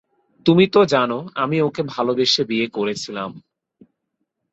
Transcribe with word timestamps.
তুমি 0.45 0.65
তো 0.67 0.81
জানো 0.85 1.17
আমি 1.35 1.57
ওকে 1.61 1.81
ভালোবেসে 1.93 2.41
বিয়ে 2.43 2.67
করেছিলাম? 2.67 3.29